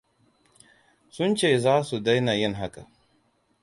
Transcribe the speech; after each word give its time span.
Sun 1.15 1.35
ce 1.39 1.51
za 1.63 1.75
su 1.87 1.97
daina 2.05 2.33
yin 2.39 2.53
haka. 2.59 2.83